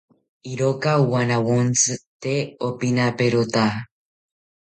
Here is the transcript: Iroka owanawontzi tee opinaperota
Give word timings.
Iroka 0.51 0.89
owanawontzi 1.03 1.93
tee 2.21 2.41
opinaperota 2.67 3.65